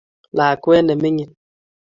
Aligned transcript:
Lakwet 0.37 0.81
ne 0.85 0.93
mining 1.01 1.31